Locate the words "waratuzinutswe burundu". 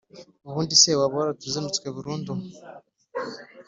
1.19-2.31